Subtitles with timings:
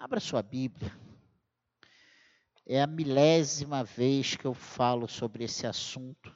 [0.00, 0.96] Abra sua Bíblia.
[2.64, 6.32] É a milésima vez que eu falo sobre esse assunto.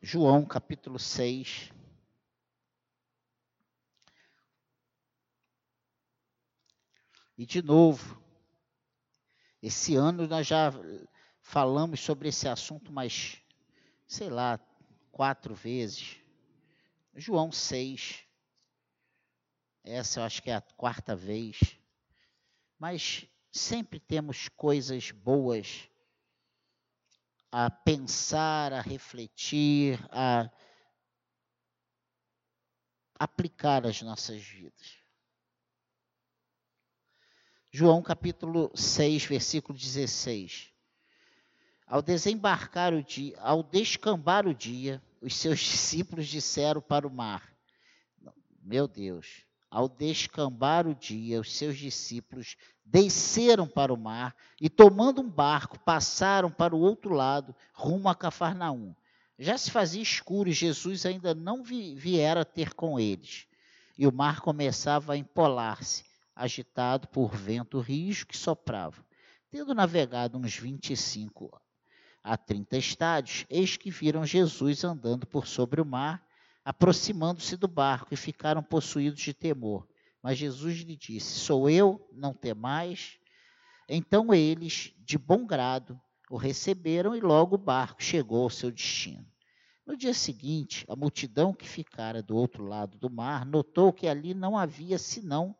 [0.00, 1.70] João capítulo 6.
[7.36, 8.18] E de novo,
[9.62, 10.70] esse ano nós já
[11.42, 13.42] falamos sobre esse assunto, mas
[14.06, 14.58] sei lá,
[15.10, 16.16] quatro vezes.
[17.14, 18.31] João 6.
[19.84, 21.58] Essa eu acho que é a quarta vez.
[22.78, 25.88] Mas sempre temos coisas boas
[27.50, 30.50] a pensar, a refletir, a
[33.18, 34.98] aplicar às nossas vidas.
[37.70, 40.72] João capítulo 6, versículo 16.
[41.86, 47.54] Ao desembarcar o dia, ao descambar o dia, os seus discípulos disseram para o mar:
[48.62, 55.22] Meu Deus, ao descambar o dia, os seus discípulos desceram para o mar e, tomando
[55.22, 58.94] um barco, passaram para o outro lado, rumo a Cafarnaum.
[59.38, 63.46] Já se fazia escuro e Jesus ainda não vi, viera ter com eles.
[63.96, 66.04] E o mar começava a empolar-se,
[66.36, 69.02] agitado por vento rijo que soprava.
[69.50, 71.50] Tendo navegado uns 25
[72.22, 76.22] a 30 estádios, eis que viram Jesus andando por sobre o mar
[76.64, 79.88] aproximando-se do barco e ficaram possuídos de temor.
[80.22, 83.18] Mas Jesus lhe disse: Sou eu, não temais.
[83.88, 86.00] Então eles, de bom grado,
[86.30, 89.26] o receberam e logo o barco chegou ao seu destino.
[89.84, 94.32] No dia seguinte, a multidão que ficara do outro lado do mar notou que ali
[94.32, 95.56] não havia senão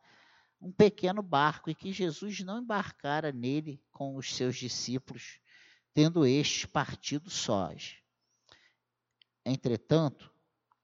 [0.60, 5.40] um pequeno barco e que Jesus não embarcara nele com os seus discípulos,
[5.92, 7.96] tendo estes partido sós.
[9.44, 10.31] Entretanto,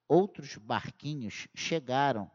[0.08, 2.30] outros barquinhos chegaram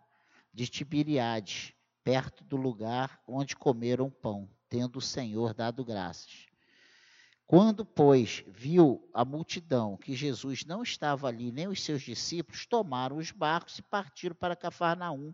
[0.54, 6.46] de Tiberiades, perto do lugar onde comeram pão, tendo o Senhor dado graças.
[7.46, 13.18] Quando, pois, viu a multidão que Jesus não estava ali, nem os seus discípulos, tomaram
[13.18, 15.34] os barcos e partiram para Cafarnaum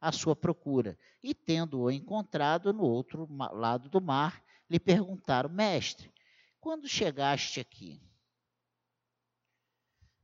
[0.00, 0.98] à sua procura.
[1.22, 6.12] E, tendo-o encontrado no outro lado do mar, lhe perguntaram: Mestre,
[6.60, 8.00] quando chegaste aqui?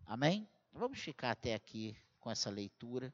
[0.07, 0.49] Amém?
[0.79, 3.13] Vamos ficar até aqui com essa leitura.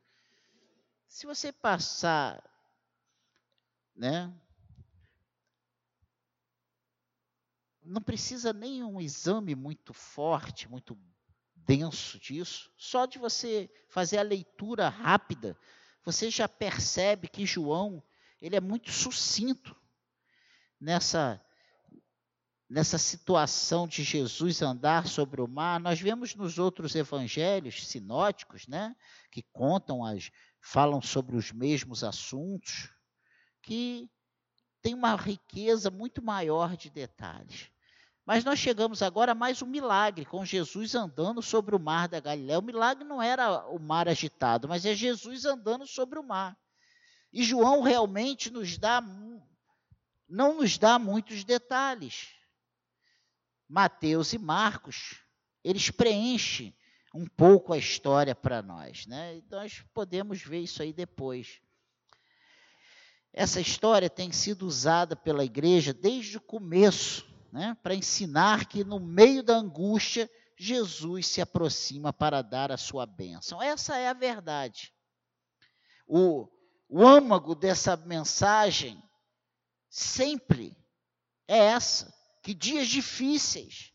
[1.07, 2.43] Se você passar,
[3.95, 4.35] né?
[7.85, 10.99] Não precisa nem um exame muito forte, muito
[11.55, 12.69] denso disso.
[12.77, 15.57] Só de você fazer a leitura rápida,
[16.05, 18.03] você já percebe que João,
[18.41, 19.77] ele é muito sucinto
[20.81, 21.41] nessa
[22.73, 28.97] nessa situação de Jesus andar sobre o mar, nós vemos nos outros evangelhos sinóticos, né,
[29.31, 32.89] que contam as falam sobre os mesmos assuntos,
[33.61, 34.09] que
[34.81, 37.71] tem uma riqueza muito maior de detalhes.
[38.25, 42.21] Mas nós chegamos agora a mais um milagre, com Jesus andando sobre o mar da
[42.21, 42.59] Galiléia.
[42.59, 46.57] O milagre não era o mar agitado, mas é Jesus andando sobre o mar.
[47.33, 49.03] E João realmente nos dá
[50.29, 52.42] não nos dá muitos detalhes.
[53.73, 55.23] Mateus e Marcos,
[55.65, 56.77] eles preenchem
[57.15, 59.39] um pouco a história para nós, né?
[59.39, 61.63] E nós podemos ver isso aí depois.
[63.33, 69.01] Essa história tem sido usada pela igreja desde o começo, né, para ensinar que no
[69.01, 73.63] meio da angústia Jesus se aproxima para dar a sua bênção.
[73.63, 74.93] Essa é a verdade.
[76.07, 76.47] O,
[76.91, 79.03] o âmago dessa mensagem
[79.89, 80.77] sempre
[81.49, 83.93] é essa que dias difíceis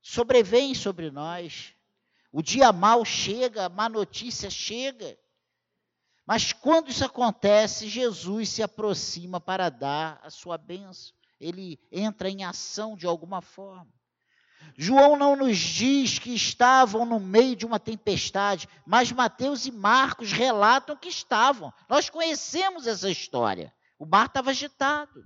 [0.00, 1.74] sobrevêm sobre nós.
[2.32, 5.18] O dia mal chega, a má notícia chega.
[6.24, 11.14] Mas quando isso acontece, Jesus se aproxima para dar a sua bênção.
[11.40, 13.92] Ele entra em ação de alguma forma.
[14.76, 20.32] João não nos diz que estavam no meio de uma tempestade, mas Mateus e Marcos
[20.32, 21.72] relatam que estavam.
[21.88, 23.72] Nós conhecemos essa história.
[23.98, 25.24] O mar estava agitado.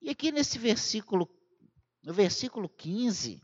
[0.00, 1.28] E aqui nesse versículo,
[2.02, 3.42] no versículo 15,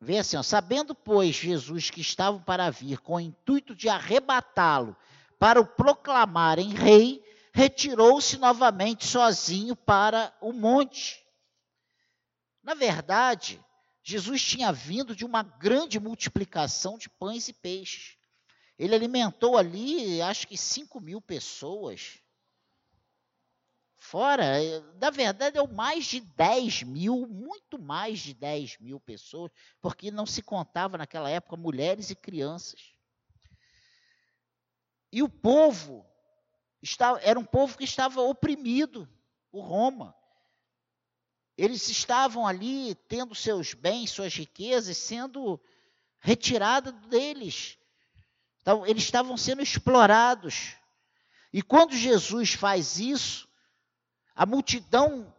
[0.00, 4.96] vê assim, ó, sabendo, pois, Jesus que estavam para vir com o intuito de arrebatá-lo
[5.38, 11.22] para o proclamarem rei, retirou-se novamente sozinho para o monte.
[12.62, 13.62] Na verdade,
[14.02, 18.16] Jesus tinha vindo de uma grande multiplicação de pães e peixes.
[18.78, 22.18] Ele alimentou ali, acho que 5 mil pessoas
[24.10, 24.44] fora,
[25.00, 30.26] na verdade, é mais de 10 mil, muito mais de 10 mil pessoas, porque não
[30.26, 32.92] se contava naquela época mulheres e crianças.
[35.12, 36.04] E o povo
[36.82, 39.08] estava, era um povo que estava oprimido
[39.48, 40.12] por Roma.
[41.56, 45.60] Eles estavam ali tendo seus bens, suas riquezas sendo
[46.18, 47.78] retiradas deles.
[48.60, 50.74] Então, eles estavam sendo explorados.
[51.52, 53.49] E quando Jesus faz isso,
[54.40, 55.30] a multidão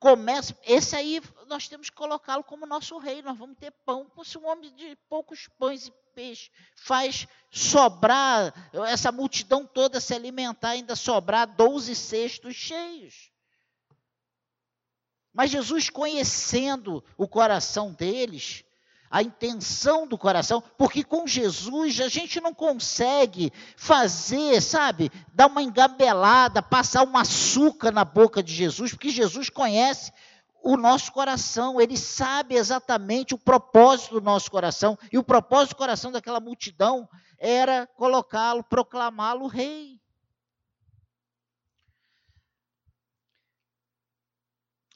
[0.00, 0.58] começa.
[0.64, 3.22] Esse aí nós temos que colocá-lo como nosso rei.
[3.22, 4.10] Nós vamos ter pão.
[4.24, 8.52] Se um homem de poucos pães e peixe faz sobrar,
[8.88, 13.30] essa multidão toda se alimentar, ainda sobrar 12 cestos cheios.
[15.32, 18.64] Mas Jesus, conhecendo o coração deles,
[19.10, 25.62] a intenção do coração, porque com Jesus a gente não consegue fazer, sabe, dar uma
[25.62, 30.12] engabelada, passar um açúcar na boca de Jesus, porque Jesus conhece
[30.62, 35.78] o nosso coração, ele sabe exatamente o propósito do nosso coração, e o propósito do
[35.78, 37.08] coração daquela multidão
[37.38, 39.95] era colocá-lo, proclamá-lo rei.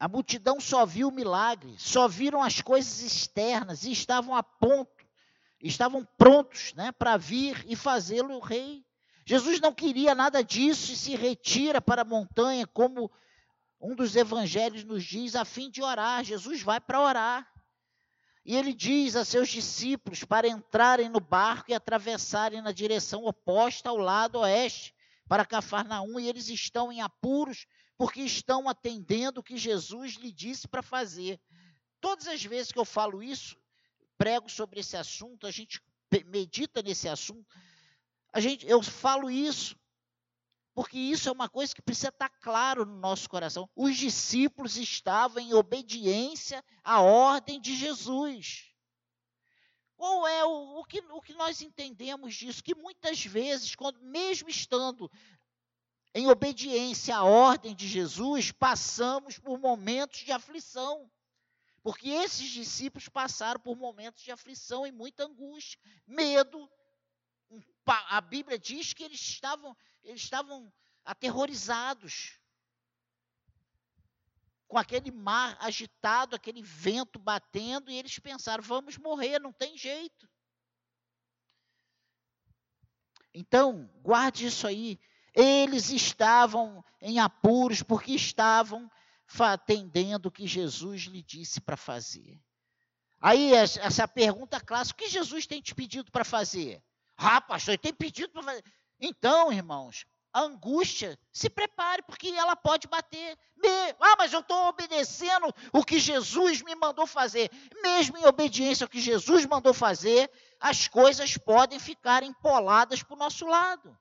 [0.01, 5.07] A multidão só viu o milagre, só viram as coisas externas e estavam a ponto,
[5.63, 8.83] estavam prontos né, para vir e fazê-lo rei.
[9.27, 13.13] Jesus não queria nada disso e se retira para a montanha, como
[13.79, 16.25] um dos evangelhos nos diz, a fim de orar.
[16.25, 17.47] Jesus vai para orar.
[18.43, 23.91] E ele diz a seus discípulos para entrarem no barco e atravessarem na direção oposta
[23.91, 24.95] ao lado oeste,
[25.29, 27.67] para Cafarnaum, e eles estão em apuros
[28.01, 31.39] porque estão atendendo o que Jesus lhe disse para fazer.
[32.01, 33.59] Todas as vezes que eu falo isso,
[34.17, 35.83] prego sobre esse assunto, a gente
[36.25, 37.47] medita nesse assunto,
[38.33, 39.79] a gente, eu falo isso
[40.75, 43.69] porque isso é uma coisa que precisa estar claro no nosso coração.
[43.77, 48.73] Os discípulos estavam em obediência à ordem de Jesus.
[49.95, 52.65] Qual é o, o, que, o que nós entendemos disso?
[52.65, 55.11] Que muitas vezes, quando mesmo estando
[56.15, 61.11] em obediência à ordem de Jesus, passamos por momentos de aflição.
[61.83, 66.71] Porque esses discípulos passaram por momentos de aflição e muita angústia, medo.
[67.87, 70.73] A Bíblia diz que eles estavam, eles estavam
[71.05, 72.39] aterrorizados
[74.69, 80.29] com aquele mar agitado, aquele vento batendo, e eles pensaram: vamos morrer, não tem jeito.
[83.33, 84.99] Então, guarde isso aí.
[85.35, 88.91] Eles estavam em apuros porque estavam
[89.39, 92.41] atendendo o que Jesus lhe disse para fazer.
[93.21, 96.83] Aí essa pergunta clássica, o que Jesus tem te pedido para fazer?
[97.17, 98.65] Ah, pastor, ele tem pedido para fazer.
[98.99, 103.37] Então, irmãos, a angústia, se prepare, porque ela pode bater.
[104.01, 107.51] Ah, mas eu estou obedecendo o que Jesus me mandou fazer.
[107.83, 113.19] Mesmo em obediência ao que Jesus mandou fazer, as coisas podem ficar empoladas para o
[113.19, 113.97] nosso lado.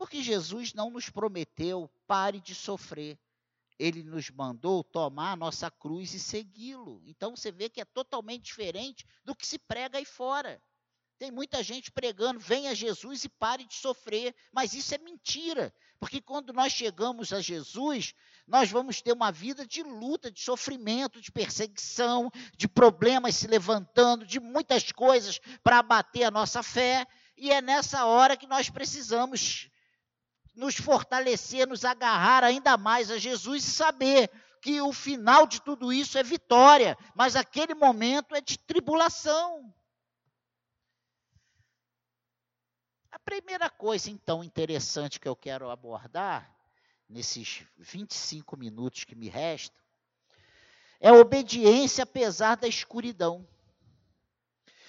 [0.00, 3.18] Porque Jesus não nos prometeu, pare de sofrer.
[3.78, 7.02] Ele nos mandou tomar a nossa cruz e segui-lo.
[7.04, 10.58] Então você vê que é totalmente diferente do que se prega aí fora.
[11.18, 14.34] Tem muita gente pregando, venha Jesus e pare de sofrer.
[14.50, 15.70] Mas isso é mentira.
[15.98, 18.14] Porque quando nós chegamos a Jesus,
[18.46, 24.24] nós vamos ter uma vida de luta, de sofrimento, de perseguição, de problemas se levantando,
[24.24, 27.06] de muitas coisas para abater a nossa fé.
[27.36, 29.69] E é nessa hora que nós precisamos
[30.54, 34.30] nos fortalecer, nos agarrar ainda mais a Jesus e saber
[34.60, 39.72] que o final de tudo isso é vitória, mas aquele momento é de tribulação.
[43.10, 46.54] A primeira coisa, então, interessante que eu quero abordar,
[47.08, 49.76] nesses 25 minutos que me restam,
[51.00, 53.46] é a obediência apesar da escuridão.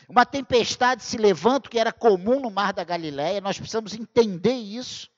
[0.08, 5.11] Uma tempestade se levanta, que era comum no Mar da Galileia, nós precisamos entender isso.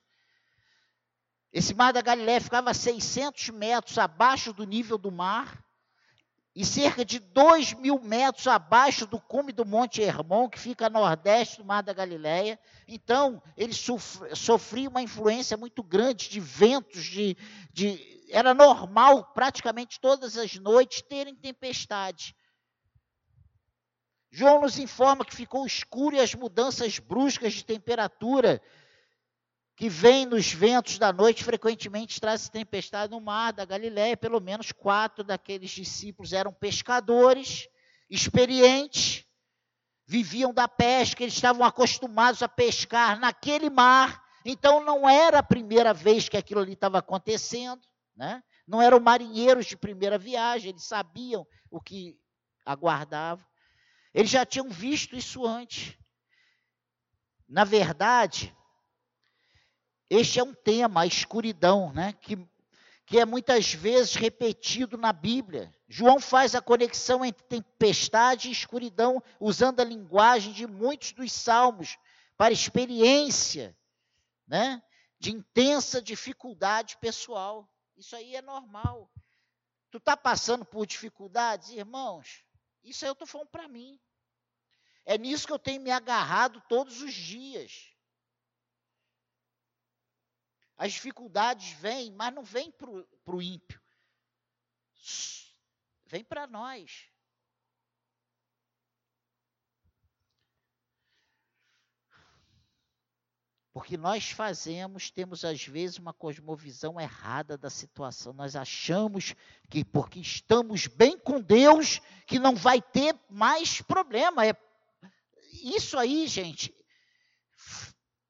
[1.54, 5.64] Esse mar da Galiléia ficava a 600 metros abaixo do nível do mar
[6.52, 10.90] e cerca de 2 mil metros abaixo do cume do Monte Hermon, que fica a
[10.90, 12.58] nordeste do mar da Galiléia.
[12.88, 17.36] Então, ele sofria uma influência muito grande de ventos, de,
[17.72, 22.34] de, era normal praticamente todas as noites terem tempestade.
[24.28, 28.60] João nos informa que ficou escuro e as mudanças bruscas de temperatura
[29.76, 34.16] que vem nos ventos da noite, frequentemente traz tempestade no mar da Galiléia.
[34.16, 37.68] Pelo menos quatro daqueles discípulos eram pescadores,
[38.08, 39.26] experientes,
[40.06, 44.22] viviam da pesca, eles estavam acostumados a pescar naquele mar.
[44.44, 47.82] Então não era a primeira vez que aquilo ali estava acontecendo,
[48.14, 48.42] né?
[48.66, 52.16] Não eram marinheiros de primeira viagem, eles sabiam o que
[52.64, 53.44] aguardavam.
[54.12, 55.98] Eles já tinham visto isso antes.
[57.48, 58.54] Na verdade,
[60.08, 62.12] este é um tema, a escuridão, né?
[62.20, 62.38] que,
[63.06, 65.72] que é muitas vezes repetido na Bíblia.
[65.88, 71.96] João faz a conexão entre tempestade e escuridão, usando a linguagem de muitos dos salmos
[72.36, 73.76] para experiência
[74.46, 74.82] né?
[75.18, 77.68] de intensa dificuldade pessoal.
[77.96, 79.10] Isso aí é normal.
[79.90, 82.44] Tu está passando por dificuldades, irmãos?
[82.82, 83.98] Isso aí eu estou falando para mim.
[85.06, 87.93] É nisso que eu tenho me agarrado todos os dias.
[90.76, 93.80] As dificuldades vêm, mas não vêm para o ímpio.
[96.06, 97.08] Vem para nós.
[103.74, 108.32] Porque nós fazemos, temos às vezes uma cosmovisão errada da situação.
[108.32, 109.34] Nós achamos
[109.68, 114.46] que porque estamos bem com Deus, que não vai ter mais problema.
[114.46, 114.56] É,
[115.50, 116.72] isso aí, gente,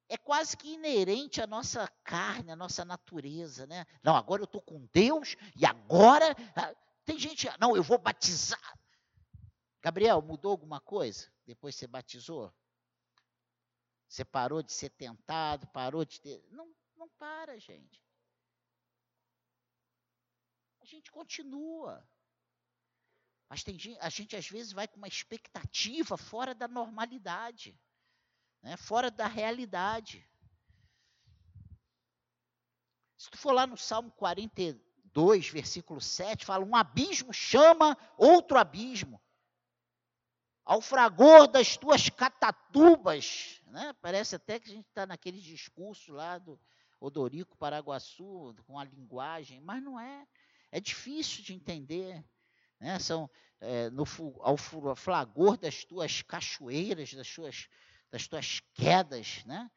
[0.07, 3.85] é quase que inerente à nossa carne, à nossa natureza, né?
[4.03, 8.79] Não, agora eu estou com Deus e agora ah, tem gente, não, eu vou batizar.
[9.81, 12.53] Gabriel, mudou alguma coisa depois você batizou?
[14.07, 16.43] Você parou de ser tentado, parou de ter.
[16.51, 18.03] Não, não para, gente.
[20.81, 22.07] A gente continua.
[23.49, 27.79] Mas tem gente, a gente às vezes vai com uma expectativa fora da normalidade,
[28.65, 28.75] né?
[28.75, 30.27] fora da realidade.
[33.15, 39.21] Se tu for lá no Salmo 42, versículo 7, fala: um abismo chama outro abismo
[40.65, 43.61] ao fragor das tuas catatubas.
[43.67, 43.93] Né?
[44.01, 46.59] Parece até que a gente está naquele discurso lá do
[46.99, 50.27] Odorico Paraguaçu, com a linguagem, mas não é.
[50.71, 52.25] É difícil de entender.
[52.79, 52.97] Né?
[52.97, 53.29] São
[53.61, 54.05] é, no,
[54.41, 57.69] ao flagor das tuas cachoeiras, das tuas,
[58.15, 59.69] das tuas quedas, né?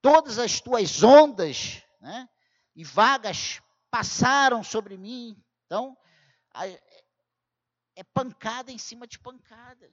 [0.00, 2.28] todas as tuas ondas né?
[2.76, 5.36] e vagas passaram sobre mim.
[5.66, 5.98] Então,
[7.96, 9.90] é pancada em cima de pancada.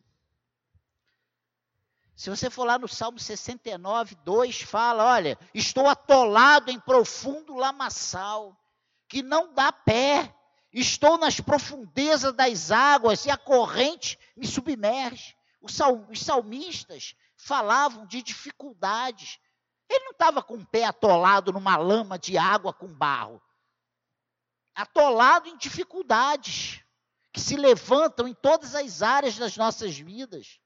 [2.15, 8.55] Se você for lá no Salmo 69, 2, fala: Olha, estou atolado em profundo lamaçal,
[9.07, 10.35] que não dá pé,
[10.71, 15.35] estou nas profundezas das águas e a corrente me submerge.
[15.59, 15.73] Os
[16.21, 19.39] salmistas falavam de dificuldades.
[19.89, 23.41] Ele não estava com o pé atolado numa lama de água com barro.
[24.75, 26.83] Atolado em dificuldades
[27.31, 30.59] que se levantam em todas as áreas das nossas vidas.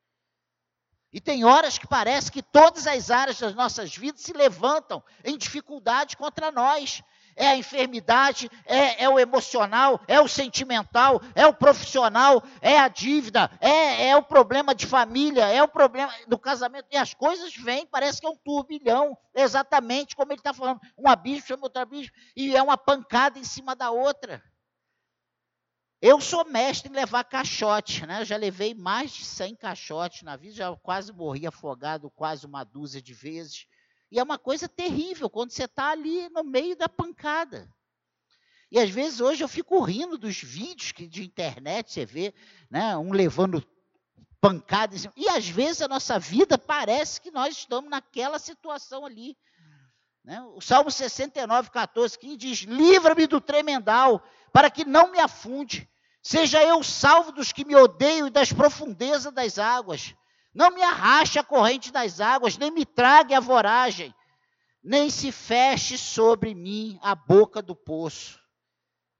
[1.13, 5.37] E tem horas que parece que todas as áreas das nossas vidas se levantam em
[5.37, 7.03] dificuldade contra nós.
[7.35, 12.87] É a enfermidade, é, é, o emocional, é o sentimental, é o profissional, é a
[12.87, 16.87] dívida, é, é o problema de família, é o problema do casamento.
[16.91, 20.79] E as coisas vêm, parece que é um turbilhão, exatamente como ele está falando.
[20.97, 24.43] Um abismo chama outro abismo, e é uma pancada em cima da outra.
[26.01, 28.21] Eu sou mestre em levar caixote, né?
[28.21, 32.63] Eu já levei mais de 100 caixotes na vida, já quase morri afogado quase uma
[32.63, 33.67] dúzia de vezes.
[34.11, 37.73] E é uma coisa terrível quando você está ali no meio da pancada.
[38.69, 42.33] E às vezes hoje eu fico rindo dos vídeos que de internet você vê,
[42.69, 42.95] né?
[42.97, 43.65] Um levando
[44.41, 44.95] pancada.
[45.15, 49.37] E às vezes a nossa vida parece que nós estamos naquela situação ali.
[50.23, 50.41] Né?
[50.55, 55.89] O Salmo 69, 14, 15 diz: Livra-me do tremendal, para que não me afunde.
[56.21, 60.13] Seja eu salvo dos que me odeiam e das profundezas das águas.
[60.53, 64.13] Não me arraste a corrente das águas, nem me trague a voragem,
[64.83, 68.39] nem se feche sobre mim a boca do poço.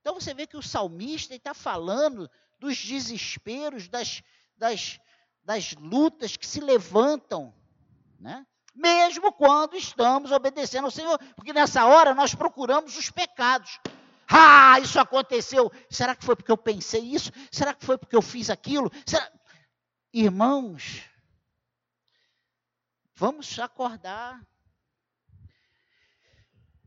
[0.02, 4.22] Então você vê que o salmista está falando dos desesperos, das,
[4.58, 5.00] das,
[5.44, 7.54] das lutas que se levantam,
[8.20, 8.46] né?
[8.74, 13.80] mesmo quando estamos obedecendo ao Senhor, porque nessa hora nós procuramos os pecados.
[14.28, 15.72] Ah, isso aconteceu.
[15.90, 17.32] Será que foi porque eu pensei isso?
[17.52, 18.90] Será que foi porque eu fiz aquilo?
[19.06, 19.30] Será...
[20.14, 21.04] Irmãos,
[23.22, 24.44] vamos acordar.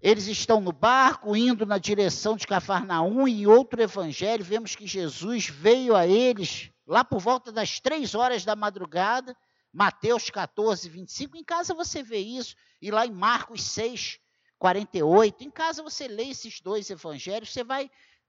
[0.02, 4.84] Eles estão no barco, indo na direção de Cafarnaum, e em outro evangelho vemos que
[4.84, 9.36] Jesus veio a eles lá por volta das três horas da madrugada,
[9.72, 11.36] Mateus 14, 25.
[11.36, 14.18] Em casa você vê isso, e lá em Marcos 6,
[14.58, 15.44] 48.
[15.44, 17.88] Em casa você lê esses dois evangelhos, você vai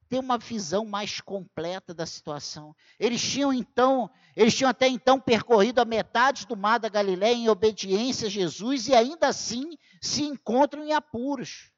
[0.10, 2.76] ter uma visão mais completa da situação.
[3.00, 7.50] Eles tinham então, eles tinham até então percorrido a metade do mar da Galiléia em
[7.50, 11.72] obediência a Jesus e ainda assim se encontram em apuros.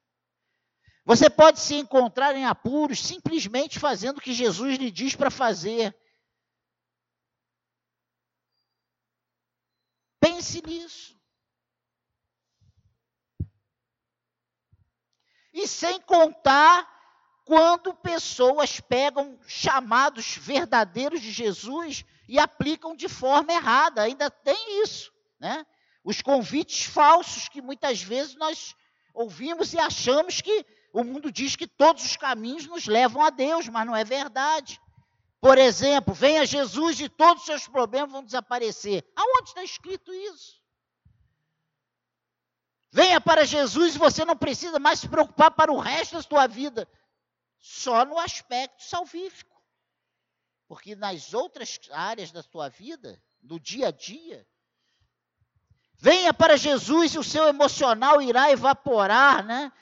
[1.04, 5.96] Você pode se encontrar em apuros simplesmente fazendo o que Jesus lhe diz para fazer.
[10.20, 11.18] Pense nisso.
[15.50, 16.97] E sem contar
[17.48, 24.02] quando pessoas pegam chamados verdadeiros de Jesus e aplicam de forma errada.
[24.02, 25.64] Ainda tem isso, né?
[26.04, 28.76] Os convites falsos que muitas vezes nós
[29.14, 33.66] ouvimos e achamos que o mundo diz que todos os caminhos nos levam a Deus,
[33.66, 34.78] mas não é verdade.
[35.40, 39.10] Por exemplo, venha Jesus e todos os seus problemas vão desaparecer.
[39.16, 40.60] Aonde está escrito isso?
[42.92, 46.46] Venha para Jesus e você não precisa mais se preocupar para o resto da sua
[46.46, 46.86] vida.
[47.58, 49.56] Só no aspecto salvífico.
[50.66, 54.46] Porque nas outras áreas da sua vida, no dia a dia,
[55.94, 59.72] venha para Jesus e o seu emocional irá evaporar, né?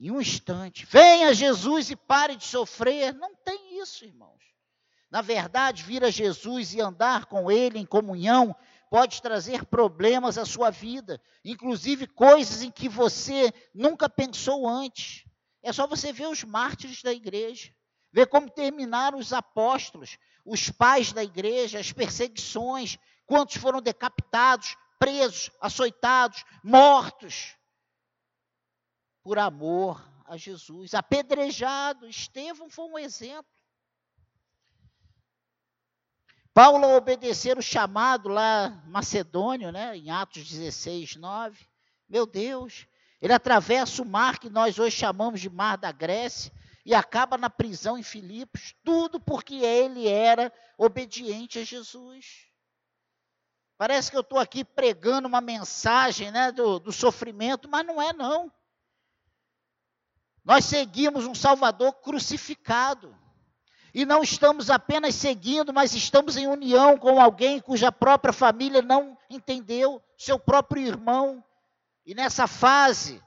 [0.00, 0.84] Em um instante.
[0.86, 3.14] Venha Jesus e pare de sofrer.
[3.14, 4.42] Não tem isso, irmãos.
[5.10, 8.54] Na verdade, vir a Jesus e andar com Ele em comunhão
[8.90, 15.24] pode trazer problemas à sua vida, inclusive coisas em que você nunca pensou antes.
[15.62, 17.74] É só você ver os mártires da igreja,
[18.12, 25.50] ver como terminaram os apóstolos, os pais da igreja, as perseguições, quantos foram decapitados, presos,
[25.60, 27.56] açoitados, mortos
[29.22, 32.08] por amor a Jesus, apedrejado.
[32.08, 33.55] Estevão foi um exemplo.
[36.56, 41.68] Paulo, ao obedecer o chamado lá macedônio, né, em Atos 16, 9,
[42.08, 42.86] meu Deus,
[43.20, 46.50] ele atravessa o mar que nós hoje chamamos de Mar da Grécia
[46.82, 52.46] e acaba na prisão em Filipos, tudo porque ele era obediente a Jesus.
[53.76, 58.14] Parece que eu estou aqui pregando uma mensagem né, do, do sofrimento, mas não é
[58.14, 58.50] não.
[60.42, 63.14] Nós seguimos um Salvador crucificado.
[63.96, 69.16] E não estamos apenas seguindo, mas estamos em união com alguém cuja própria família não
[69.30, 71.42] entendeu, seu próprio irmão.
[72.04, 73.22] E nessa fase,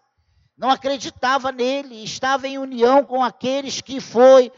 [0.55, 4.51] não acreditava nele, estava em união com aqueles que foi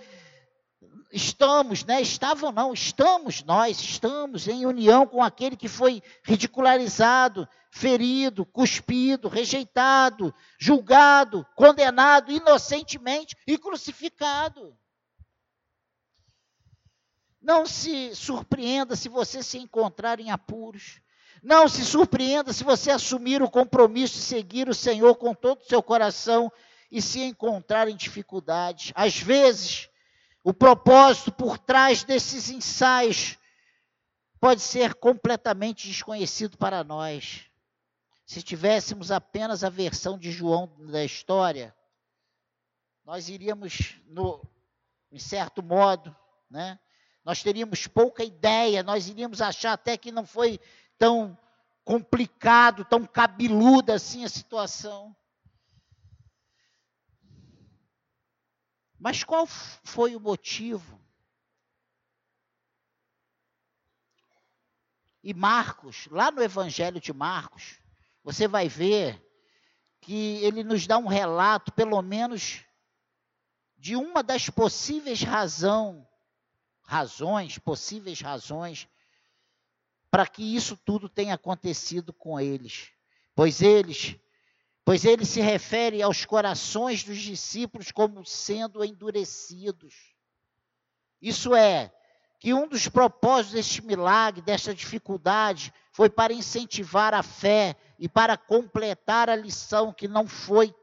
[1.13, 2.01] estamos, né?
[2.01, 10.35] Estavam não, estamos nós, estamos em união com aquele que foi ridicularizado, ferido, cuspido, rejeitado,
[10.59, 14.75] julgado, condenado inocentemente e crucificado.
[17.41, 21.01] Não se surpreenda se você se encontrar em apuros.
[21.41, 25.65] Não se surpreenda se você assumir o compromisso de seguir o Senhor com todo o
[25.65, 26.51] seu coração
[26.91, 28.91] e se encontrar em dificuldades.
[28.93, 29.89] Às vezes,
[30.43, 33.37] o propósito por trás desses ensaios
[34.39, 37.45] pode ser completamente desconhecido para nós.
[38.25, 41.75] Se tivéssemos apenas a versão de João da história,
[43.03, 44.41] nós iríamos, no,
[45.11, 46.15] em certo modo,
[46.49, 46.79] né,
[47.23, 50.59] nós teríamos pouca ideia, nós iríamos achar até que não foi
[50.97, 51.37] tão
[51.83, 55.15] complicado, tão cabeluda assim a situação.
[58.99, 60.99] Mas qual foi o motivo?
[65.23, 67.79] E Marcos, lá no Evangelho de Marcos,
[68.23, 69.23] você vai ver
[69.99, 72.63] que ele nos dá um relato, pelo menos,
[73.77, 76.07] de uma das possíveis razão
[76.83, 78.87] razões, possíveis razões,
[80.09, 82.91] para que isso tudo tenha acontecido com eles.
[83.33, 84.15] Pois eles,
[84.83, 90.13] pois ele se refere aos corações dos discípulos como sendo endurecidos.
[91.21, 91.93] Isso é,
[92.39, 98.35] que um dos propósitos deste milagre, desta dificuldade, foi para incentivar a fé e para
[98.35, 100.75] completar a lição que não foi,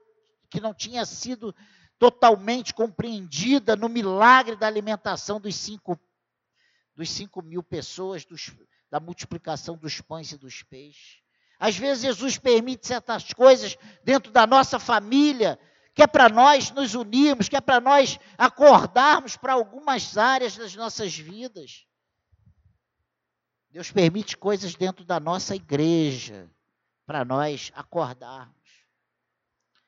[0.48, 1.54] que não tinha sido
[1.98, 5.98] totalmente compreendida no milagre da alimentação dos cinco,
[6.94, 8.52] dos cinco mil pessoas, dos,
[8.90, 11.20] da multiplicação dos pães e dos peixes.
[11.58, 15.58] Às vezes Jesus permite certas coisas dentro da nossa família,
[15.92, 20.76] que é para nós nos unirmos, que é para nós acordarmos para algumas áreas das
[20.76, 21.84] nossas vidas.
[23.70, 26.48] Deus permite coisas dentro da nossa igreja,
[27.04, 28.54] para nós acordarmos.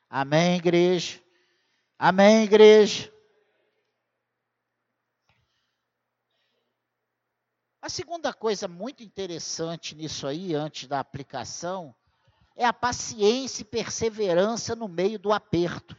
[0.08, 1.20] Amém, igreja?
[2.02, 3.12] Amém, igreja?
[7.82, 11.94] A segunda coisa muito interessante nisso aí, antes da aplicação,
[12.56, 15.94] é a paciência e perseverança no meio do aperto.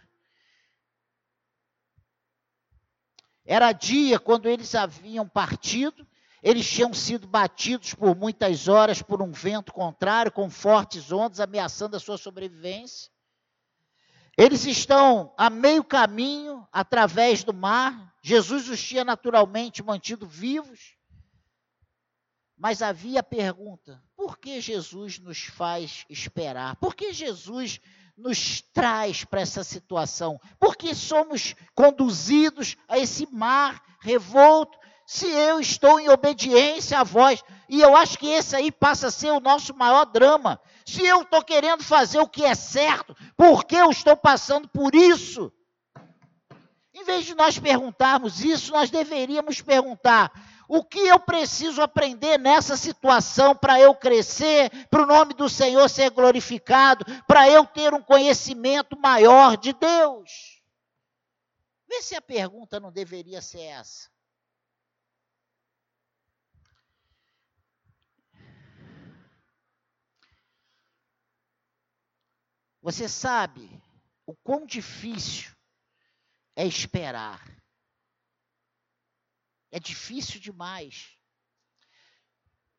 [3.45, 6.07] Era dia quando eles haviam partido,
[6.41, 11.95] eles tinham sido batidos por muitas horas por um vento contrário, com fortes ondas ameaçando
[11.95, 13.10] a sua sobrevivência.
[14.37, 18.15] Eles estão a meio caminho através do mar.
[18.21, 20.95] Jesus os tinha naturalmente mantido vivos.
[22.57, 26.75] Mas havia a pergunta: por que Jesus nos faz esperar?
[26.77, 27.79] Por que Jesus
[28.15, 30.39] nos traz para essa situação?
[30.59, 34.77] Por que somos conduzidos a esse mar revolto
[35.11, 37.43] se eu estou em obediência à voz?
[37.67, 40.57] E eu acho que esse aí passa a ser o nosso maior drama.
[40.85, 44.95] Se eu estou querendo fazer o que é certo, por que eu estou passando por
[44.95, 45.51] isso?
[46.93, 50.31] Em vez de nós perguntarmos isso, nós deveríamos perguntar:
[50.65, 55.89] o que eu preciso aprender nessa situação para eu crescer, para o nome do Senhor
[55.89, 60.61] ser glorificado, para eu ter um conhecimento maior de Deus?
[61.85, 64.09] Vê se a pergunta não deveria ser essa.
[72.81, 73.69] Você sabe
[74.25, 75.55] o quão difícil
[76.55, 77.45] é esperar.
[79.71, 81.17] É difícil demais.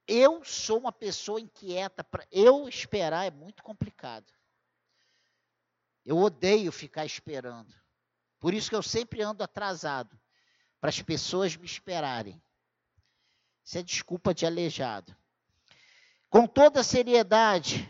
[0.07, 2.03] Eu sou uma pessoa inquieta.
[2.03, 4.33] Pra, eu esperar é muito complicado.
[6.05, 7.73] Eu odeio ficar esperando.
[8.41, 10.19] Por isso que eu sempre ando atrasado.
[10.81, 12.43] Para as pessoas me esperarem.
[13.65, 15.17] Isso é desculpa de aleijado.
[16.29, 17.89] Com toda seriedade,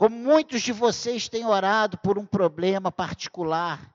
[0.00, 3.94] como muitos de vocês têm orado por um problema particular,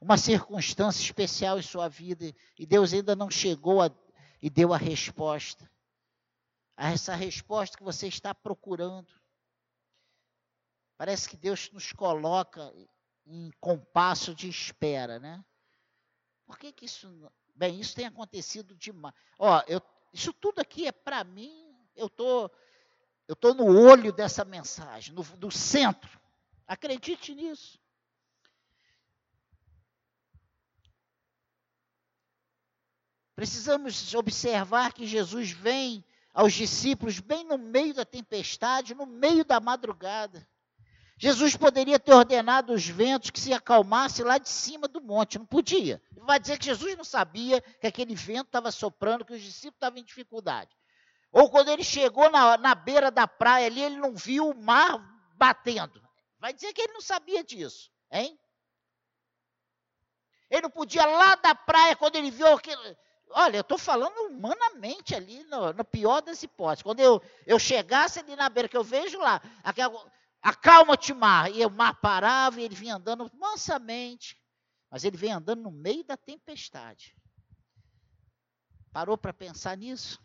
[0.00, 3.88] uma circunstância especial em sua vida, e Deus ainda não chegou a,
[4.42, 5.70] e deu a resposta.
[6.76, 9.14] A essa resposta que você está procurando.
[10.96, 12.74] Parece que Deus nos coloca
[13.24, 15.44] em compasso de espera, né?
[16.44, 17.30] Por que, que isso.
[17.54, 19.14] Bem, isso tem acontecido demais.
[19.38, 19.80] Ó, eu,
[20.12, 22.50] isso tudo aqui é para mim, eu estou.
[23.26, 26.20] Eu estou no olho dessa mensagem, no, no centro.
[26.66, 27.78] Acredite nisso.
[33.34, 39.58] Precisamos observar que Jesus vem aos discípulos bem no meio da tempestade, no meio da
[39.58, 40.46] madrugada.
[41.16, 45.46] Jesus poderia ter ordenado os ventos que se acalmassem lá de cima do monte, não
[45.46, 46.02] podia.
[46.12, 49.98] Vai dizer que Jesus não sabia que aquele vento estava soprando, que os discípulos estavam
[49.98, 50.76] em dificuldade.
[51.34, 55.04] Ou quando ele chegou na, na beira da praia ali, ele não viu o mar
[55.36, 56.00] batendo.
[56.38, 58.38] Vai dizer que ele não sabia disso, hein?
[60.48, 62.80] Ele não podia lá da praia, quando ele viu aquilo.
[63.30, 66.84] Olha, eu estou falando humanamente ali, no, no, pior das hipóteses.
[66.84, 69.42] Quando eu, eu chegasse ali na beira, que eu vejo lá,
[70.40, 74.40] acalma-te mar, e o mar parava e ele vinha andando mansamente.
[74.88, 77.16] Mas ele vem andando no meio da tempestade.
[78.92, 80.22] Parou para pensar nisso?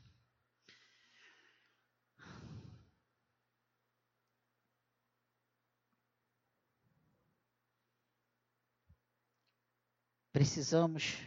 [10.39, 11.17] Precisamos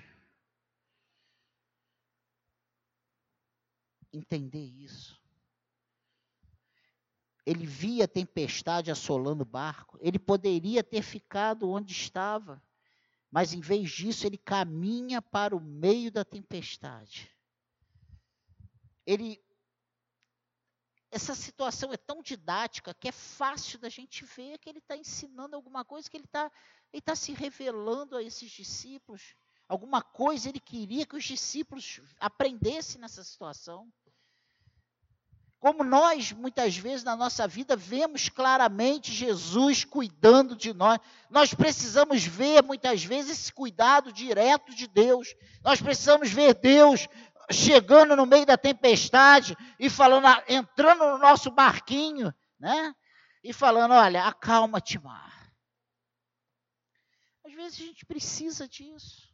[4.10, 5.20] entender isso.
[7.44, 9.98] Ele via a tempestade assolando o barco.
[10.00, 12.62] Ele poderia ter ficado onde estava,
[13.30, 17.30] mas em vez disso, ele caminha para o meio da tempestade.
[19.04, 19.44] Ele
[21.12, 25.54] essa situação é tão didática que é fácil da gente ver que ele está ensinando
[25.54, 26.50] alguma coisa, que ele está
[26.90, 29.34] ele está se revelando a esses discípulos.
[29.68, 33.90] Alguma coisa ele queria que os discípulos aprendessem nessa situação.
[35.58, 40.98] Como nós, muitas vezes na nossa vida, vemos claramente Jesus cuidando de nós,
[41.30, 45.32] nós precisamos ver muitas vezes esse cuidado direto de Deus.
[45.62, 47.06] Nós precisamos ver Deus
[47.50, 52.94] chegando no meio da tempestade e falando, entrando no nosso barquinho, né?
[53.42, 55.52] E falando: olha, acalma-te, mar.
[57.44, 59.30] Às vezes a gente precisa disso.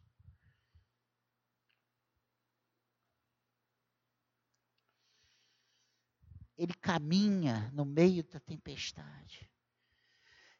[6.57, 9.49] Ele caminha no meio da tempestade.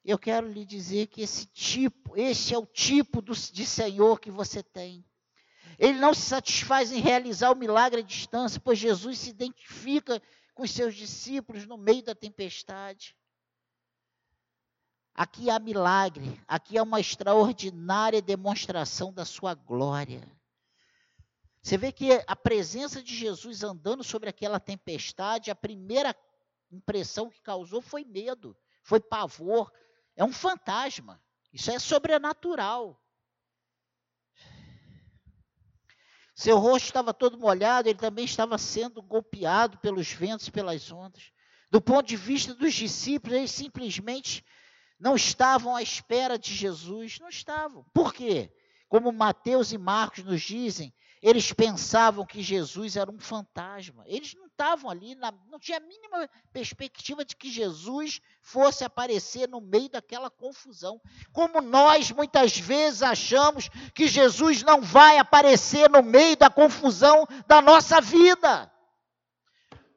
[0.04, 4.32] Eu quero lhe dizer que esse tipo, esse é o tipo do, de Senhor que
[4.32, 5.06] você tem.
[5.78, 10.22] Ele não se satisfaz em realizar o milagre à distância, pois Jesus se identifica
[10.54, 13.16] com os seus discípulos no meio da tempestade.
[15.14, 20.22] Aqui há milagre, aqui há uma extraordinária demonstração da sua glória.
[21.62, 26.16] Você vê que a presença de Jesus andando sobre aquela tempestade, a primeira
[26.72, 29.72] impressão que causou foi medo, foi pavor.
[30.16, 31.22] É um fantasma.
[31.52, 33.02] Isso é sobrenatural.
[36.40, 41.34] Seu rosto estava todo molhado, ele também estava sendo golpeado pelos ventos e pelas ondas.
[41.70, 44.46] Do ponto de vista dos discípulos, eles simplesmente
[44.98, 47.84] não estavam à espera de Jesus, não estavam.
[47.94, 48.50] Por quê?
[48.88, 54.04] Como Mateus e Marcos nos dizem, eles pensavam que Jesus era um fantasma.
[54.08, 59.48] Eles não estavam ali, na, não tinha a mínima perspectiva de que Jesus fosse aparecer
[59.48, 61.02] no meio daquela confusão.
[61.34, 67.62] Como nós muitas vezes achamos que Jesus não vai aparecer no meio da confusão da
[67.62, 68.72] nossa vida,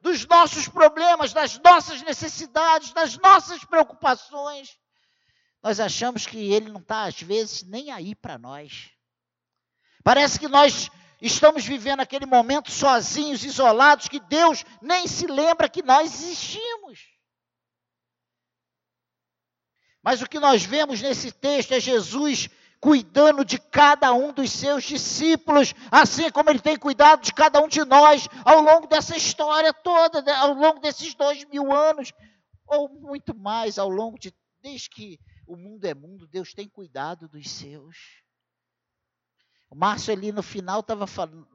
[0.01, 4.77] dos nossos problemas, das nossas necessidades, das nossas preocupações.
[5.61, 8.91] Nós achamos que ele não está, às vezes, nem aí para nós.
[10.03, 10.91] Parece que nós
[11.25, 16.99] estamos vivendo aquele momento sozinhos, isolados, que Deus nem se lembra que nós existimos.
[20.03, 22.49] Mas o que nós vemos nesse texto é Jesus
[22.81, 27.69] cuidando de cada um dos seus discípulos, assim como ele tem cuidado de cada um
[27.69, 32.11] de nós ao longo dessa história toda, né, ao longo desses dois mil anos,
[32.67, 37.29] ou muito mais, ao longo de, desde que o mundo é mundo, Deus tem cuidado
[37.29, 38.22] dos seus.
[39.73, 41.07] O Márcio ali no final estava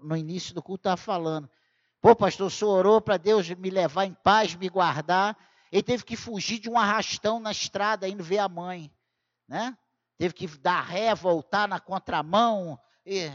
[0.02, 1.48] no início do culto estava falando.
[2.00, 5.38] Pô, pastor, o senhor orou para Deus me levar em paz, me guardar.
[5.70, 8.92] Ele teve que fugir de um arrastão na estrada indo ver a mãe,
[9.46, 9.78] né?
[10.16, 12.76] Teve que dar ré, voltar na contramão.
[13.06, 13.30] E...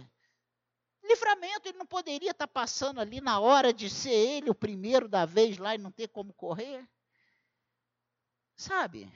[1.02, 5.08] Livramento, ele não poderia estar tá passando ali na hora de ser ele o primeiro
[5.08, 6.86] da vez lá e não ter como correr.
[8.58, 9.10] Sabe?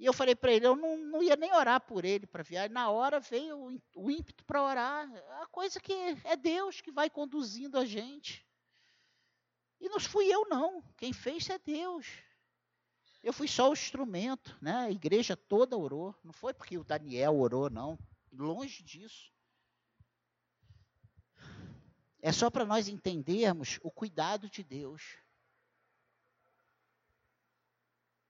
[0.00, 2.70] E eu falei para ele, eu não, não, ia nem orar por ele para viagem.
[2.70, 5.06] Na hora veio o, ímpeto para orar.
[5.42, 5.92] A coisa que
[6.24, 8.42] é Deus que vai conduzindo a gente.
[9.78, 10.82] E não fui eu não.
[10.96, 12.06] Quem fez é Deus.
[13.22, 14.74] Eu fui só o instrumento, né?
[14.86, 16.14] A igreja toda orou.
[16.24, 17.98] Não foi porque o Daniel orou, não.
[18.32, 19.30] Longe disso.
[22.22, 25.18] É só para nós entendermos o cuidado de Deus.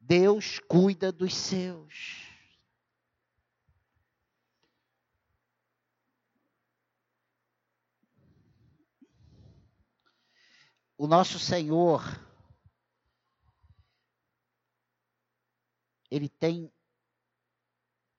[0.01, 2.27] Deus cuida dos seus.
[10.97, 12.03] O nosso Senhor,
[16.11, 16.73] Ele tem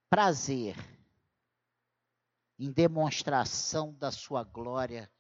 [0.09, 0.75] prazer
[2.57, 5.11] em demonstração da sua glória.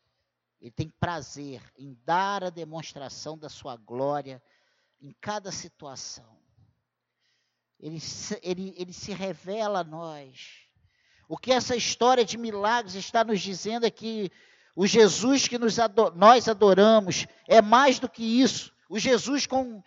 [0.59, 4.41] Ele tem prazer em dar a demonstração da sua glória
[4.99, 6.40] em cada situação
[7.81, 7.99] ele,
[8.43, 10.61] ele, ele se revela a nós.
[11.27, 14.31] O que essa história de milagres está nos dizendo é que
[14.75, 18.71] o Jesus que ador, nós adoramos é mais do que isso.
[18.89, 19.81] O Jesus com,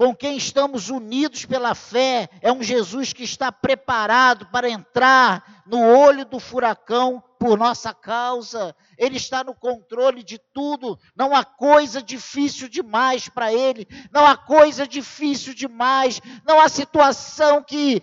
[0.00, 5.78] com quem estamos unidos pela fé é um Jesus que está preparado para entrar no
[5.78, 8.74] olho do furacão por nossa causa.
[8.96, 10.98] Ele está no controle de tudo.
[11.14, 13.86] Não há coisa difícil demais para ele.
[14.10, 16.18] Não há coisa difícil demais.
[16.46, 18.00] Não há situação que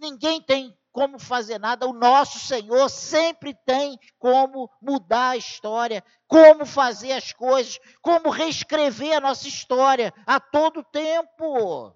[0.00, 1.86] ninguém tem como fazer nada.
[1.86, 9.16] O nosso Senhor sempre tem como mudar a história, como fazer as coisas, como reescrever
[9.16, 11.94] a nossa história a todo tempo.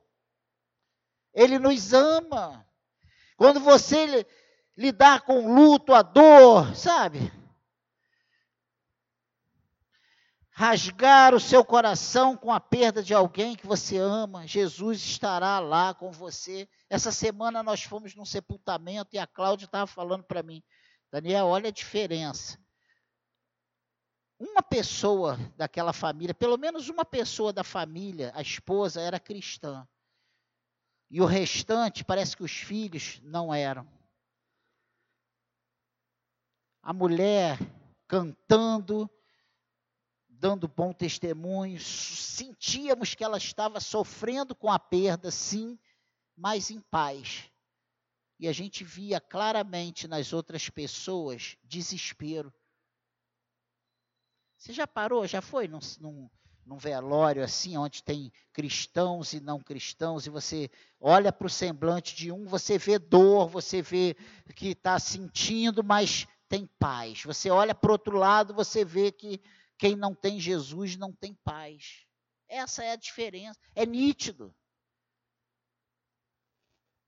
[1.35, 2.67] Ele nos ama.
[3.37, 4.27] Quando você
[4.77, 7.33] lidar com luto, a dor, sabe?
[10.53, 15.95] Rasgar o seu coração com a perda de alguém que você ama, Jesus estará lá
[15.95, 16.69] com você.
[16.91, 20.62] Essa semana nós fomos num sepultamento e a Cláudia estava falando para mim,
[21.11, 22.59] Daniel, olha a diferença.
[24.38, 29.87] Uma pessoa daquela família, pelo menos uma pessoa da família, a esposa, era cristã.
[31.11, 33.87] E o restante, parece que os filhos não eram.
[36.83, 37.59] A mulher
[38.09, 39.09] cantando,
[40.43, 45.79] dando bom testemunho, sentíamos que ela estava sofrendo com a perda, sim,
[46.37, 47.49] mas em paz.
[48.41, 52.53] E a gente via claramente nas outras pessoas desespero.
[54.59, 56.29] Você já parou, já foi num, num,
[56.67, 60.69] num velório assim, onde tem cristãos e não cristãos, e você
[61.01, 64.17] olha para o semblante de um, você vê dor, você vê
[64.57, 67.23] que está sentindo, mas tem paz.
[67.23, 69.41] Você olha para o outro lado, você vê que
[69.83, 72.07] quem não tem Jesus não tem paz.
[72.49, 73.59] Essa é a diferença.
[73.75, 74.55] É nítido.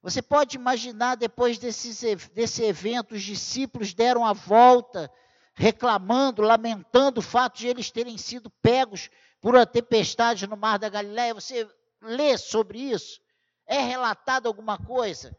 [0.03, 2.01] Você pode imaginar, depois desses,
[2.33, 5.09] desse evento, os discípulos deram a volta,
[5.55, 9.09] reclamando, lamentando o fato de eles terem sido pegos
[9.41, 11.33] por uma tempestade no mar da Galiléia.
[11.33, 11.71] Você
[12.03, 13.21] lê sobre isso?
[13.69, 15.39] É relatado alguma coisa?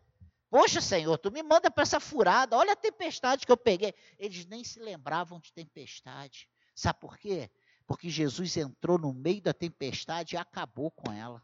[0.49, 3.93] Poxa, Senhor, tu me manda para essa furada, olha a tempestade que eu peguei.
[4.17, 6.47] Eles nem se lembravam de tempestade.
[6.75, 7.49] Sabe por quê?
[7.87, 11.41] Porque Jesus entrou no meio da tempestade e acabou com ela.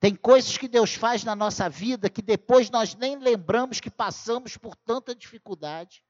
[0.00, 4.56] Tem coisas que Deus faz na nossa vida que depois nós nem lembramos que passamos
[4.56, 6.02] por tanta dificuldade.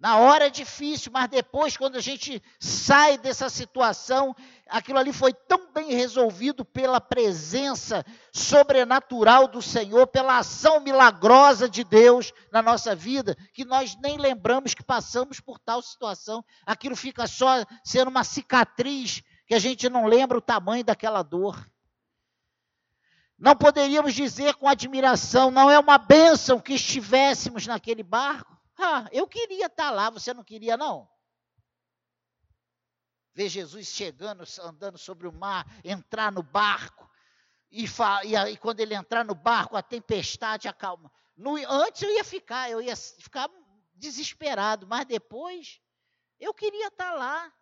[0.00, 4.34] Na hora é difícil, mas depois, quando a gente sai dessa situação,
[4.66, 11.84] aquilo ali foi tão bem resolvido pela presença sobrenatural do Senhor, pela ação milagrosa de
[11.84, 16.42] Deus na nossa vida, que nós nem lembramos que passamos por tal situação.
[16.64, 21.70] Aquilo fica só sendo uma cicatriz, que a gente não lembra o tamanho daquela dor.
[23.38, 28.59] Não poderíamos dizer com admiração, não é uma bênção que estivéssemos naquele barco.
[28.82, 31.08] Ah, eu queria estar lá, você não queria, não?
[33.34, 37.10] Ver Jesus chegando, andando sobre o mar, entrar no barco,
[37.70, 37.84] e,
[38.24, 41.10] e aí, quando ele entrar no barco, a tempestade acalma.
[41.36, 43.48] No, antes eu ia ficar, eu ia ficar
[43.94, 45.80] desesperado, mas depois
[46.38, 47.52] eu queria estar lá.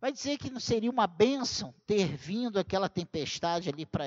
[0.00, 4.04] Vai dizer que não seria uma bênção ter vindo aquela tempestade ali para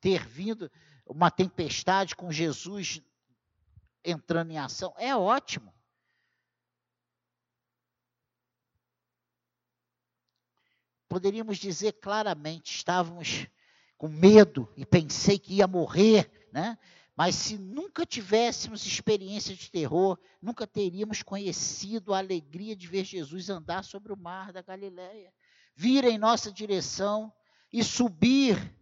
[0.00, 0.70] ter vindo
[1.04, 3.02] uma tempestade com Jesus
[4.04, 5.74] entrando em ação, é ótimo.
[11.08, 13.46] Poderíamos dizer claramente, estávamos
[13.98, 16.78] com medo e pensei que ia morrer, né?
[17.16, 23.50] Mas se nunca tivéssemos experiência de terror, nunca teríamos conhecido a alegria de ver Jesus
[23.50, 25.30] andar sobre o mar da Galileia,
[25.74, 27.30] vir em nossa direção
[27.70, 28.74] e subir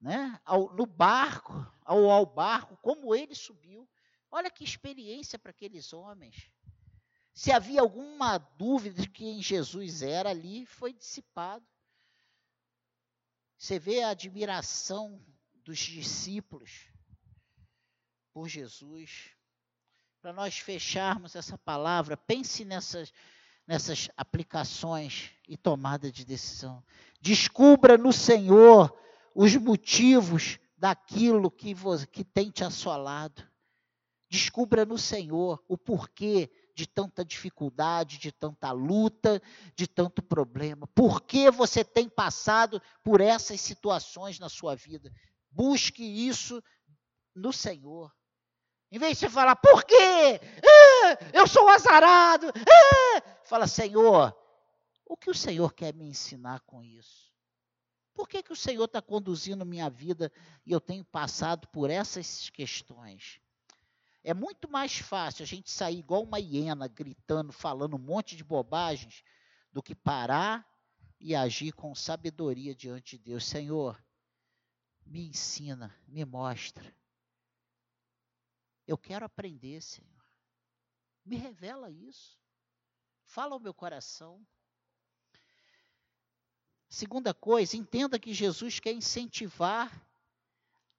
[0.00, 3.88] né, ao, no barco, ao, ao barco, como ele subiu.
[4.30, 6.50] Olha que experiência para aqueles homens.
[7.32, 11.64] Se havia alguma dúvida de quem Jesus era ali, foi dissipado.
[13.56, 15.20] Você vê a admiração
[15.64, 16.88] dos discípulos
[18.32, 19.30] por Jesus.
[20.20, 23.12] Para nós fecharmos essa palavra, pense nessas,
[23.66, 26.84] nessas aplicações e tomada de decisão.
[27.20, 28.96] Descubra no Senhor
[29.34, 31.74] os motivos daquilo que,
[32.10, 33.49] que tem te assolado.
[34.30, 39.42] Descubra no Senhor o porquê de tanta dificuldade, de tanta luta,
[39.74, 40.86] de tanto problema.
[40.94, 45.12] Por que você tem passado por essas situações na sua vida?
[45.50, 46.62] Busque isso
[47.34, 48.14] no Senhor.
[48.92, 50.40] Em vez de você falar, por quê?
[50.64, 52.46] Ah, eu sou azarado.
[52.48, 54.32] Ah, fala, Senhor,
[55.04, 57.32] o que o Senhor quer me ensinar com isso?
[58.14, 60.30] Por que, que o Senhor está conduzindo minha vida
[60.64, 63.40] e eu tenho passado por essas questões?
[64.22, 68.44] É muito mais fácil a gente sair igual uma hiena, gritando, falando um monte de
[68.44, 69.22] bobagens,
[69.72, 70.66] do que parar
[71.18, 73.46] e agir com sabedoria diante de Deus.
[73.46, 74.02] Senhor,
[75.06, 76.94] me ensina, me mostra.
[78.86, 80.10] Eu quero aprender, Senhor.
[81.24, 82.38] Me revela isso.
[83.24, 84.44] Fala ao meu coração.
[86.88, 89.90] Segunda coisa, entenda que Jesus quer incentivar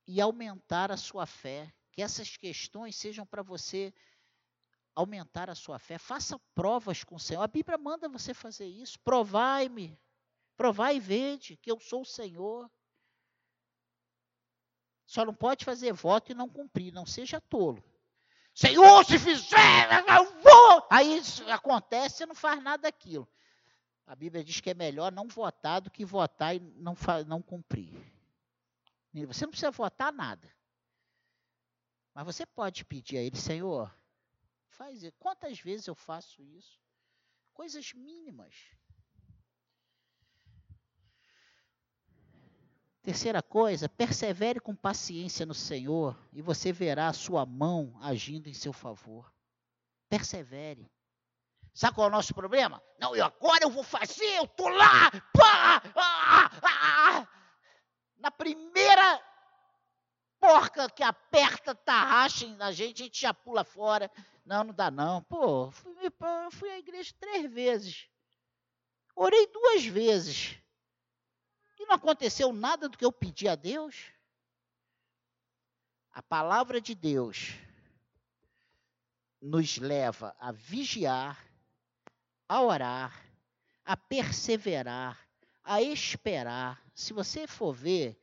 [0.07, 1.73] e aumentar a sua fé.
[1.91, 3.93] Que essas questões sejam para você
[4.95, 5.97] aumentar a sua fé.
[5.97, 7.41] Faça provas com o Senhor.
[7.41, 8.99] A Bíblia manda você fazer isso.
[8.99, 9.99] Provai-me.
[10.56, 12.69] Provai e vede que eu sou o Senhor.
[15.06, 16.93] Só não pode fazer voto e não cumprir.
[16.93, 17.84] Não seja tolo.
[18.54, 20.88] Senhor, se fizer, eu vou.
[20.89, 23.27] Aí acontece, você não faz nada daquilo.
[24.06, 26.95] A Bíblia diz que é melhor não votar do que votar e não,
[27.27, 27.93] não cumprir.
[29.27, 30.54] Você não precisa votar nada.
[32.13, 33.93] Mas você pode pedir a Ele, Senhor,
[34.67, 35.15] faz isso.
[35.17, 36.80] Quantas vezes eu faço isso?
[37.54, 38.54] Coisas mínimas.
[43.02, 48.54] Terceira coisa, persevere com paciência no Senhor e você verá a sua mão agindo em
[48.54, 49.34] seu favor.
[50.08, 50.91] Persevere.
[51.74, 52.84] Sabe qual é o nosso problema?
[53.00, 57.28] Não, eu agora eu vou fazer, eu tô lá, pá, ah, ah, ah.
[58.17, 59.31] na primeira
[60.41, 64.12] porca que aperta, tarraxa na gente, a gente já pula fora.
[64.43, 65.21] Não, não dá não.
[65.21, 65.93] Pô, fui,
[66.51, 68.10] fui à igreja três vezes.
[69.15, 70.58] Orei duas vezes.
[71.80, 74.12] E não aconteceu nada do que eu pedi a Deus.
[76.11, 77.53] A palavra de Deus
[79.39, 81.43] nos leva a vigiar,
[82.49, 83.26] a orar,
[83.86, 85.18] a perseverar,
[85.63, 86.84] a esperar.
[86.93, 88.20] Se você for ver,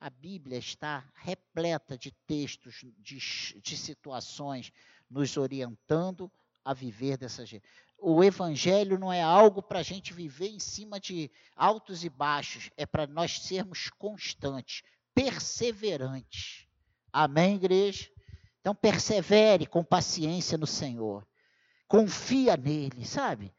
[0.00, 3.18] a Bíblia está repleta de textos, de,
[3.60, 4.72] de situações,
[5.10, 6.32] nos orientando
[6.64, 7.64] a viver dessa gente.
[7.98, 12.70] O Evangelho não é algo para a gente viver em cima de altos e baixos,
[12.78, 14.82] é para nós sermos constantes,
[15.14, 16.66] perseverantes.
[17.12, 18.10] Amém, igreja?
[18.60, 21.26] Então, persevere com paciência no Senhor.
[21.86, 23.52] Confia nele, sabe?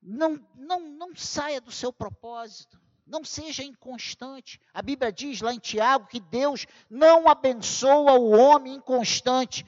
[0.00, 2.83] Não, não, não saia do seu propósito.
[3.06, 4.60] Não seja inconstante.
[4.72, 9.64] A Bíblia diz lá em Tiago que Deus não abençoa o homem inconstante.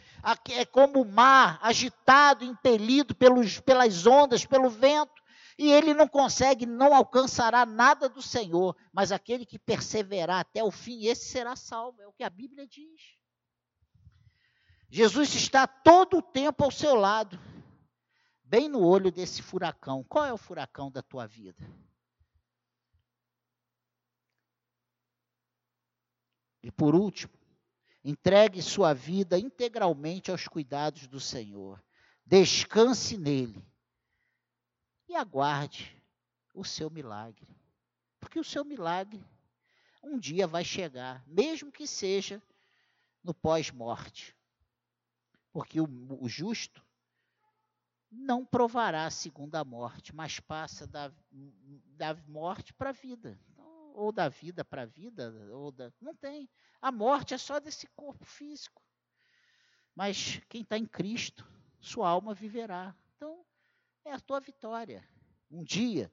[0.50, 5.22] É como o mar agitado, impelido pelos, pelas ondas, pelo vento.
[5.58, 8.76] E ele não consegue, não alcançará nada do Senhor.
[8.92, 12.00] Mas aquele que perseverar até o fim, esse será salvo.
[12.00, 13.16] É o que a Bíblia diz.
[14.88, 17.38] Jesus está todo o tempo ao seu lado,
[18.44, 20.04] bem no olho desse furacão.
[20.04, 21.62] Qual é o furacão da tua vida?
[26.66, 27.32] E por último,
[28.02, 31.80] entregue sua vida integralmente aos cuidados do Senhor.
[32.24, 33.64] Descanse nele
[35.08, 35.96] e aguarde
[36.52, 37.46] o seu milagre.
[38.18, 39.24] Porque o seu milagre
[40.02, 42.42] um dia vai chegar, mesmo que seja
[43.22, 44.36] no pós-morte.
[45.52, 45.86] Porque o,
[46.20, 46.84] o, justo
[48.10, 53.38] não provará a segunda morte, mas passa da, da morte para a vida.
[53.96, 55.90] Ou da vida para a vida, ou da.
[55.98, 56.50] Não tem.
[56.82, 58.82] A morte é só desse corpo físico.
[59.94, 61.48] Mas quem está em Cristo,
[61.80, 62.94] sua alma viverá.
[63.16, 63.42] Então,
[64.04, 65.02] é a tua vitória.
[65.50, 66.12] Um dia,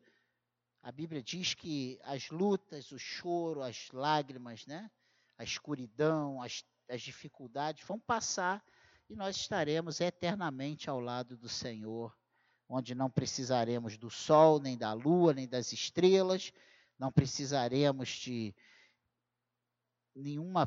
[0.82, 4.90] a Bíblia diz que as lutas, o choro, as lágrimas, né?
[5.38, 8.64] a escuridão, as, as dificuldades vão passar
[9.10, 12.16] e nós estaremos eternamente ao lado do Senhor,
[12.70, 16.54] onde não precisaremos do sol, nem da lua, nem das estrelas,
[17.04, 18.56] não precisaremos de
[20.16, 20.66] nenhuma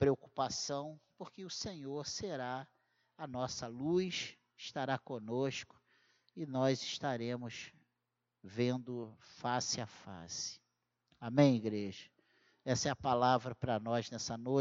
[0.00, 2.66] preocupação, porque o Senhor será
[3.16, 5.80] a nossa luz, estará conosco
[6.34, 7.72] e nós estaremos
[8.42, 10.60] vendo face a face.
[11.20, 12.10] Amém, igreja?
[12.64, 14.58] Essa é a palavra para nós nessa noite.